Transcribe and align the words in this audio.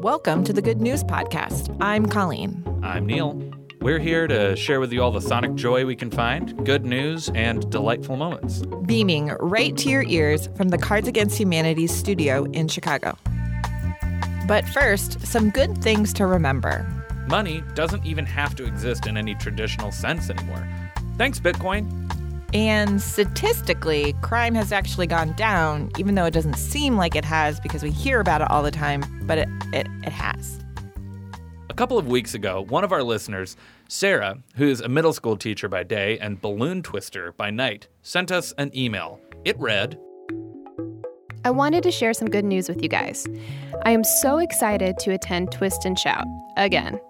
Welcome 0.00 0.44
to 0.44 0.54
the 0.54 0.62
Good 0.62 0.80
News 0.80 1.04
Podcast. 1.04 1.76
I'm 1.78 2.06
Colleen. 2.06 2.64
I'm 2.82 3.04
Neil. 3.04 3.38
We're 3.82 3.98
here 3.98 4.26
to 4.26 4.56
share 4.56 4.80
with 4.80 4.94
you 4.94 5.02
all 5.02 5.10
the 5.10 5.20
sonic 5.20 5.54
joy 5.56 5.84
we 5.84 5.94
can 5.94 6.10
find, 6.10 6.64
good 6.64 6.86
news, 6.86 7.28
and 7.34 7.70
delightful 7.70 8.16
moments. 8.16 8.62
Beaming 8.86 9.26
right 9.40 9.76
to 9.76 9.90
your 9.90 10.02
ears 10.04 10.48
from 10.56 10.70
the 10.70 10.78
Cards 10.78 11.06
Against 11.06 11.38
Humanity 11.38 11.86
studio 11.86 12.44
in 12.52 12.66
Chicago. 12.68 13.18
But 14.48 14.66
first, 14.70 15.20
some 15.26 15.50
good 15.50 15.82
things 15.82 16.14
to 16.14 16.24
remember. 16.24 16.86
Money 17.28 17.62
doesn't 17.74 18.06
even 18.06 18.24
have 18.24 18.54
to 18.54 18.64
exist 18.64 19.06
in 19.06 19.18
any 19.18 19.34
traditional 19.34 19.92
sense 19.92 20.30
anymore. 20.30 20.66
Thanks, 21.18 21.38
Bitcoin. 21.38 22.09
And 22.52 23.00
statistically, 23.00 24.14
crime 24.22 24.54
has 24.54 24.72
actually 24.72 25.06
gone 25.06 25.32
down, 25.34 25.90
even 25.98 26.14
though 26.14 26.24
it 26.24 26.32
doesn't 26.32 26.56
seem 26.56 26.96
like 26.96 27.14
it 27.14 27.24
has 27.24 27.60
because 27.60 27.82
we 27.82 27.90
hear 27.90 28.20
about 28.20 28.40
it 28.40 28.50
all 28.50 28.62
the 28.62 28.70
time, 28.70 29.04
but 29.24 29.38
it, 29.38 29.48
it, 29.72 29.86
it 30.02 30.12
has. 30.12 30.58
A 31.68 31.74
couple 31.74 31.96
of 31.98 32.08
weeks 32.08 32.34
ago, 32.34 32.62
one 32.68 32.82
of 32.82 32.92
our 32.92 33.02
listeners, 33.02 33.56
Sarah, 33.88 34.38
who 34.56 34.68
is 34.68 34.80
a 34.80 34.88
middle 34.88 35.12
school 35.12 35.36
teacher 35.36 35.68
by 35.68 35.84
day 35.84 36.18
and 36.18 36.40
balloon 36.40 36.82
twister 36.82 37.32
by 37.32 37.50
night, 37.50 37.86
sent 38.02 38.32
us 38.32 38.52
an 38.58 38.76
email. 38.76 39.20
It 39.44 39.58
read 39.58 39.98
I 41.42 41.50
wanted 41.50 41.82
to 41.84 41.90
share 41.90 42.12
some 42.12 42.28
good 42.28 42.44
news 42.44 42.68
with 42.68 42.82
you 42.82 42.88
guys. 42.88 43.26
I 43.86 43.92
am 43.92 44.04
so 44.04 44.36
excited 44.36 44.98
to 44.98 45.12
attend 45.12 45.52
Twist 45.52 45.86
and 45.86 45.98
Shout 45.98 46.26
again. 46.58 47.00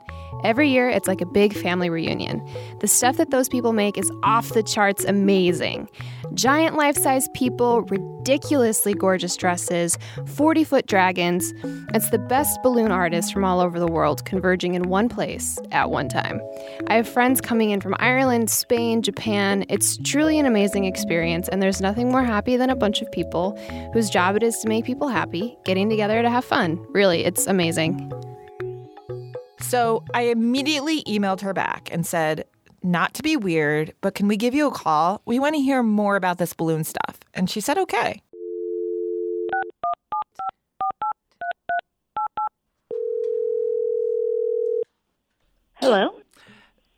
Every 0.45 0.69
year, 0.69 0.89
it's 0.89 1.09
like 1.09 1.21
a 1.21 1.27
big 1.27 1.55
family 1.55 1.91
reunion. 1.91 2.47
The 2.81 2.89
stuff 2.89 3.17
that 3.17 3.31
those 3.31 3.49
people 3.49 3.73
make 3.73 3.99
is 3.99 4.11
off 4.23 4.51
the 4.51 4.63
charts 4.63 5.05
amazing. 5.05 5.89
Giant 6.35 6.77
life 6.77 6.97
size 6.97 7.29
people, 7.35 7.83
ridiculously 7.83 8.95
gorgeous 8.95 9.37
dresses, 9.37 9.99
40 10.27 10.65
foot 10.65 10.87
dragons. 10.87 11.53
It's 11.95 12.11
the 12.11 12.19
best 12.19 12.63
balloon 12.63 12.93
artists 12.93 13.31
from 13.31 13.45
all 13.45 13.61
over 13.61 13.81
the 13.81 13.87
world 13.87 14.25
converging 14.25 14.75
in 14.75 14.85
one 14.85 15.09
place 15.09 15.59
at 15.73 15.91
one 15.91 16.09
time. 16.09 16.41
I 16.87 16.95
have 16.95 17.09
friends 17.09 17.41
coming 17.41 17.71
in 17.71 17.81
from 17.81 17.97
Ireland, 17.99 18.51
Spain, 18.51 19.03
Japan. 19.03 19.65
It's 19.69 19.97
truly 19.99 20.39
an 20.39 20.47
amazing 20.47 20.85
experience, 20.85 21.49
and 21.49 21.61
there's 21.61 21.81
nothing 21.81 22.11
more 22.11 22.25
happy 22.25 22.57
than 22.57 22.71
a 22.71 22.77
bunch 22.77 23.03
of 23.03 23.11
people 23.11 23.59
whose 23.93 24.09
job 24.11 24.37
it 24.37 24.43
is 24.43 24.57
to 24.59 24.69
make 24.69 24.85
people 24.85 25.09
happy, 25.09 25.59
getting 25.65 25.91
together 25.91 26.23
to 26.23 26.31
have 26.31 26.45
fun. 26.45 26.85
Really, 26.91 27.25
it's 27.25 27.47
amazing. 27.47 28.13
So 29.61 30.05
I 30.15 30.23
immediately 30.23 31.03
emailed 31.05 31.41
her 31.43 31.53
back 31.53 31.89
and 31.93 32.07
said, 32.07 32.47
not 32.83 33.15
to 33.15 33.23
be 33.23 33.37
weird, 33.37 33.95
but 34.01 34.15
can 34.15 34.27
we 34.27 34.37
give 34.37 34.55
you 34.55 34.67
a 34.67 34.71
call? 34.71 35.23
We 35.27 35.39
want 35.39 35.55
to 35.55 35.61
hear 35.61 35.83
more 35.83 36.17
about 36.17 36.39
this 36.39 36.53
balloon 36.55 36.85
stuff. 36.85 37.21
And 37.35 37.49
she 37.49 37.61
said, 37.61 37.79
okay. 37.79 38.23
Hello. 45.75 46.11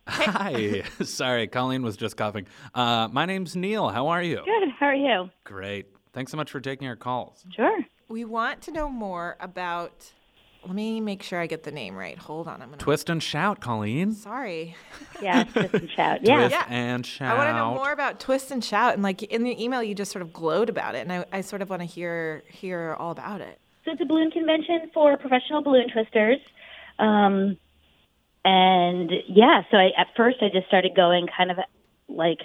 Hi. 0.08 0.82
Sorry, 1.02 1.46
Colleen 1.46 1.82
was 1.82 1.96
just 1.96 2.16
coughing. 2.16 2.46
Uh, 2.74 3.08
my 3.12 3.26
name's 3.26 3.54
Neil. 3.56 3.88
How 3.88 4.08
are 4.08 4.22
you? 4.22 4.36
Good. 4.44 4.70
How 4.78 4.86
are 4.86 4.94
you? 4.94 5.30
Great. 5.44 5.86
Thanks 6.12 6.30
so 6.30 6.36
much 6.36 6.50
for 6.50 6.60
taking 6.60 6.88
our 6.88 6.96
calls. 6.96 7.44
Sure. 7.54 7.78
We 8.08 8.24
want 8.24 8.62
to 8.62 8.72
know 8.72 8.88
more 8.88 9.36
about. 9.40 10.12
Let 10.64 10.74
me 10.76 11.00
make 11.00 11.22
sure 11.24 11.40
I 11.40 11.46
get 11.48 11.64
the 11.64 11.72
name 11.72 11.96
right. 11.96 12.16
Hold 12.16 12.46
on. 12.46 12.62
I'm 12.62 12.68
going 12.68 12.78
to. 12.78 12.84
Twist 12.84 13.10
and 13.10 13.20
shout, 13.22 13.60
Colleen. 13.60 14.12
Sorry. 14.12 14.76
Yeah, 15.20 15.42
twist 15.52 15.74
and 15.74 15.90
shout. 15.90 16.20
Yeah. 16.22 16.36
Twist 16.36 16.52
Yeah. 16.52 16.66
and 16.68 17.04
shout. 17.04 17.34
I 17.34 17.38
want 17.38 17.48
to 17.48 17.54
know 17.54 17.74
more 17.74 17.90
about 17.92 18.20
Twist 18.20 18.50
and 18.52 18.64
Shout. 18.64 18.94
And 18.94 19.02
like 19.02 19.22
in 19.24 19.42
the 19.42 19.60
email, 19.62 19.82
you 19.82 19.94
just 19.94 20.12
sort 20.12 20.22
of 20.22 20.32
glowed 20.32 20.68
about 20.68 20.94
it. 20.94 21.00
And 21.00 21.12
I, 21.12 21.24
I 21.32 21.40
sort 21.40 21.62
of 21.62 21.70
want 21.70 21.82
to 21.82 21.86
hear 21.86 22.44
hear 22.48 22.96
all 23.00 23.10
about 23.10 23.40
it. 23.40 23.58
So 23.84 23.90
it's 23.90 24.00
a 24.00 24.04
balloon 24.04 24.30
convention 24.30 24.90
for 24.94 25.16
professional 25.16 25.62
balloon 25.62 25.88
twisters. 25.92 26.38
Um, 27.00 27.56
and 28.44 29.10
yeah, 29.28 29.62
so 29.70 29.76
I, 29.76 29.90
at 29.96 30.08
first 30.16 30.38
I 30.42 30.48
just 30.52 30.66
started 30.68 30.94
going 30.94 31.26
kind 31.36 31.50
of 31.50 31.58
like, 32.08 32.38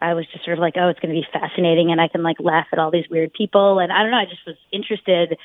I 0.00 0.14
was 0.14 0.26
just 0.32 0.44
sort 0.44 0.58
of 0.58 0.60
like, 0.60 0.74
oh, 0.76 0.88
it's 0.88 1.00
going 1.00 1.14
to 1.14 1.20
be 1.20 1.26
fascinating 1.32 1.90
and 1.90 2.00
I 2.00 2.08
can 2.08 2.22
like 2.22 2.36
laugh 2.38 2.66
at 2.72 2.78
all 2.78 2.90
these 2.90 3.08
weird 3.10 3.32
people. 3.32 3.78
And 3.80 3.92
I 3.92 4.02
don't 4.02 4.10
know, 4.12 4.16
I 4.18 4.24
just 4.26 4.46
was 4.46 4.56
interested 4.72 5.36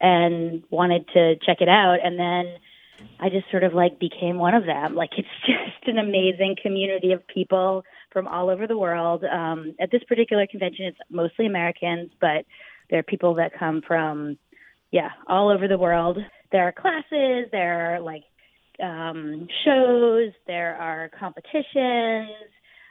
and 0.00 0.62
wanted 0.70 1.08
to 1.14 1.36
check 1.44 1.58
it 1.60 1.68
out. 1.68 1.98
And 2.02 2.18
then 2.18 2.56
I 3.20 3.28
just 3.28 3.50
sort 3.50 3.64
of 3.64 3.74
like 3.74 3.98
became 3.98 4.38
one 4.38 4.54
of 4.54 4.66
them. 4.66 4.94
Like 4.94 5.10
it's 5.16 5.28
just 5.46 5.88
an 5.88 5.98
amazing 5.98 6.56
community 6.62 7.12
of 7.12 7.26
people 7.26 7.84
from 8.12 8.28
all 8.28 8.50
over 8.50 8.66
the 8.66 8.78
world. 8.78 9.24
Um, 9.24 9.74
at 9.80 9.90
this 9.90 10.02
particular 10.04 10.46
convention, 10.46 10.86
it's 10.86 10.98
mostly 11.10 11.46
Americans, 11.46 12.10
but 12.20 12.44
there 12.90 12.98
are 12.98 13.04
people 13.04 13.34
that 13.34 13.58
come 13.58 13.82
from, 13.86 14.38
yeah, 14.90 15.10
all 15.26 15.50
over 15.50 15.68
the 15.68 15.78
world. 15.78 16.18
There 16.52 16.62
are 16.62 16.72
classes, 16.72 17.48
there 17.50 17.96
are 17.96 18.00
like 18.00 18.22
um, 18.82 19.48
shows, 19.64 20.32
there 20.46 20.76
are 20.76 21.10
competitions. 21.18 22.30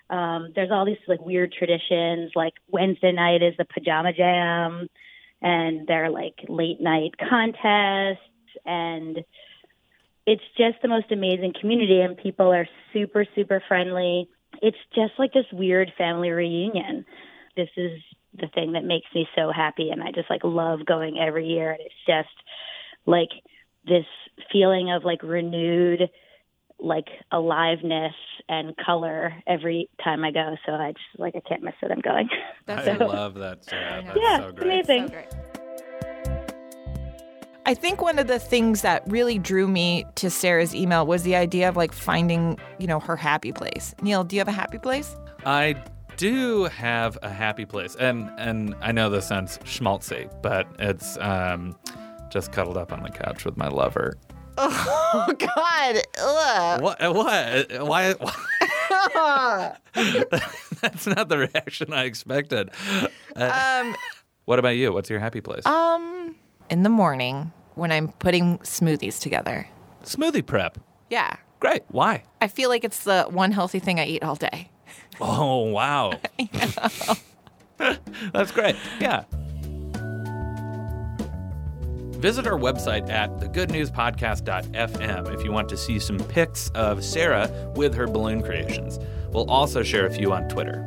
Um, 0.10 0.52
there's 0.54 0.70
all 0.72 0.86
these 0.86 0.98
like 1.08 1.22
weird 1.22 1.54
traditions. 1.54 2.32
Like 2.36 2.54
Wednesday 2.70 3.12
night 3.12 3.42
is 3.42 3.56
the 3.58 3.66
pajama 3.66 4.14
jam, 4.14 4.88
and 5.46 5.86
there 5.86 6.06
are 6.06 6.10
like 6.10 6.34
late 6.50 6.82
night 6.82 7.12
contests, 7.30 8.18
and 8.66 9.20
it's 10.26 10.44
just 10.58 10.82
the 10.82 10.88
most 10.88 11.12
amazing 11.12 11.54
community, 11.62 12.02
and 12.02 12.18
people 12.18 12.52
are 12.52 12.68
super 12.92 13.26
super 13.36 13.62
friendly. 13.68 14.28
It's 14.62 14.78
just 14.96 15.14
like 15.20 15.34
this 15.34 15.46
weird 15.54 15.94
family 15.98 16.32
reunion. 16.32 17.06
This 17.56 17.70
is 17.78 18.02
the 18.34 18.48
thing 18.56 18.74
that 18.74 18.84
makes 18.84 19.06
me 19.14 19.28
so 19.36 19.52
happy, 19.56 19.92
and 19.92 20.02
I 20.02 20.12
just 20.12 20.32
like 20.32 20.44
love 20.44 20.84
going 20.84 21.20
every 21.20 21.46
year. 21.46 21.72
And 21.72 21.82
it's 21.82 21.94
just 22.08 22.36
like 23.06 23.30
this 23.86 24.06
feeling 24.52 24.92
of 24.92 25.06
like 25.06 25.22
renewed 25.22 26.10
like 26.80 27.08
aliveness 27.32 28.16
and 28.50 28.76
color 28.78 29.34
every 29.48 29.90
time 30.04 30.24
I 30.24 30.32
go. 30.32 30.56
So 30.66 30.74
I 30.74 30.92
just 30.92 31.20
like 31.20 31.36
I 31.36 31.42
can't 31.48 31.64
miss 31.64 31.74
it. 31.82 31.92
I'm 31.92 32.02
going. 32.02 32.30
That's 32.66 32.88
I 32.88 32.98
so- 32.98 33.06
love 33.08 33.36
that, 33.36 33.66
Sarah. 33.66 34.04
That's 34.06 34.20
yeah, 34.22 34.38
so 34.40 34.52
great. 34.52 34.66
amazing. 34.66 35.08
So 35.08 35.14
great. 35.14 35.28
I 37.68 37.74
think 37.74 38.00
one 38.00 38.20
of 38.20 38.28
the 38.28 38.38
things 38.38 38.84
that 38.84 39.02
really 39.08 39.40
drew 39.40 39.68
me 39.68 40.06
to 40.16 40.30
Sarah's 40.30 40.76
email 40.76 41.08
was 41.08 41.24
the 41.24 41.36
idea 41.36 41.68
of 41.68 41.76
like 41.76 41.94
finding, 41.94 42.60
you 42.78 42.86
know, 42.86 43.00
her 43.00 43.16
happy 43.16 43.52
place. 43.52 43.96
Neil, 44.04 44.24
do 44.24 44.36
you 44.36 44.40
have 44.40 44.48
a 44.48 44.52
happy 44.52 44.78
place? 44.78 45.16
I 45.48 45.76
do 46.18 46.66
have 46.66 47.18
a 47.24 47.30
happy 47.30 47.66
place, 47.66 47.96
and 47.96 48.30
and 48.38 48.76
I 48.82 48.92
know 48.92 49.10
this 49.10 49.28
sounds 49.28 49.58
schmaltzy, 49.60 50.30
but 50.44 50.68
it's 50.78 51.18
um, 51.18 51.76
just 52.30 52.52
cuddled 52.52 52.78
up 52.78 52.94
on 52.94 53.02
the 53.02 53.10
couch 53.10 53.46
with 53.46 53.58
my 53.58 53.68
lover. 53.68 54.16
Oh 54.58 55.34
God! 55.38 56.02
Ugh. 56.20 56.82
What? 56.82 57.16
What? 57.16 57.88
Why? 57.88 58.14
why? 58.14 59.76
That's 60.82 61.08
not 61.08 61.30
the 61.30 61.38
reaction 61.38 61.94
I 61.94 62.04
expected. 62.06 62.70
Uh, 63.36 63.82
um, 63.86 63.96
what 64.46 64.60
about 64.60 64.76
you? 64.76 64.92
What's 64.94 65.10
your 65.10 65.20
happy 65.20 65.42
place? 65.42 65.66
um, 65.66 66.36
in 66.70 66.84
the 66.84 66.90
morning 66.90 67.52
when 67.76 67.92
I'm 67.92 68.10
putting 68.14 68.58
smoothies 68.60 69.20
together. 69.20 69.68
Smoothie 70.04 70.46
prep. 70.46 70.78
Yeah, 71.10 71.36
Great. 71.60 71.84
Why? 71.88 72.24
I 72.42 72.48
feel 72.48 72.70
like 72.70 72.84
it's 72.84 73.04
the 73.06 73.24
one 73.30 73.52
healthy 73.52 73.80
thing 73.80 74.00
I 74.00 74.06
eat 74.06 74.24
all 74.24 74.36
day. 74.36 74.70
Oh 75.20 75.64
wow. 75.64 76.14
That's 78.34 78.52
great. 78.52 78.76
Yeah. 79.00 79.24
Visit 82.18 82.48
our 82.48 82.58
website 82.58 83.10
at 83.10 83.30
thegoodnewspodcast.fm 83.38 85.34
if 85.34 85.44
you 85.44 85.52
want 85.52 85.70
to 85.70 85.78
see 85.78 86.00
some 86.00 86.18
pics 86.18 86.70
of 86.70 87.04
Sarah 87.04 87.72
with 87.76 87.94
her 87.94 88.08
balloon 88.08 88.42
creations. 88.42 89.00
We'll 89.30 89.50
also 89.50 89.84
share 89.84 90.06
a 90.06 90.12
few 90.12 90.32
on 90.32 90.48
Twitter. 90.48 90.84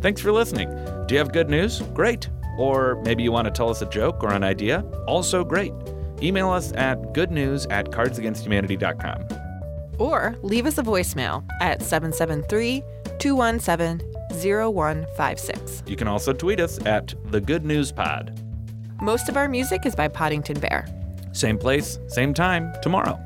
Thanks 0.00 0.20
for 0.20 0.32
listening. 0.32 0.68
Do 1.06 1.14
you 1.14 1.18
have 1.18 1.32
good 1.32 1.48
news? 1.48 1.80
Great. 1.94 2.28
Or 2.58 3.00
maybe 3.04 3.22
you 3.22 3.32
want 3.32 3.46
to 3.46 3.50
tell 3.50 3.70
us 3.70 3.82
a 3.82 3.86
joke 3.86 4.22
or 4.22 4.32
an 4.32 4.42
idea? 4.42 4.80
Also 5.06 5.44
great. 5.44 5.72
Email 6.22 6.50
us 6.50 6.72
at 6.72 6.98
goodnews 7.12 7.66
at 7.70 7.86
cardsagainsthumanity.com. 7.86 9.24
Or 9.98 10.36
leave 10.42 10.66
us 10.66 10.78
a 10.78 10.82
voicemail 10.82 11.44
at 11.60 11.82
773 11.82 12.82
217 13.18 14.12
0156. 14.30 15.82
You 15.86 15.96
can 15.96 16.08
also 16.08 16.32
tweet 16.32 16.60
us 16.60 16.84
at 16.84 17.14
the 17.30 17.40
Good 17.40 17.64
News 17.64 17.92
Pod. 17.92 18.45
Most 19.00 19.28
of 19.28 19.36
our 19.36 19.46
music 19.46 19.84
is 19.84 19.94
by 19.94 20.08
Poddington 20.08 20.58
Bear. 20.58 20.86
Same 21.32 21.58
place, 21.58 21.98
same 22.08 22.32
time 22.32 22.72
tomorrow. 22.80 23.20